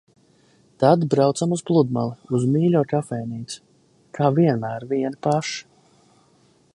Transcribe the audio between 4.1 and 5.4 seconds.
Kā vienmēr vieni